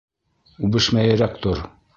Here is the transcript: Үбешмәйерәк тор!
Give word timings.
Үбешмәйерәк 0.69 1.41
тор! 1.45 1.65